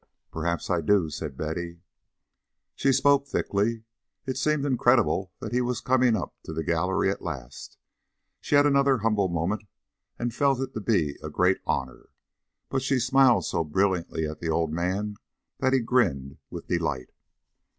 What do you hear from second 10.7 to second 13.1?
to be a great honour. But she